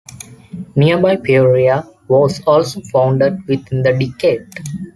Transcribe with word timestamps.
Nearby 0.75 1.17
Peoria 1.17 1.85
was 2.07 2.41
also 2.47 2.81
founded 2.91 3.37
within 3.47 3.83
the 3.83 3.93
decade. 3.95 4.47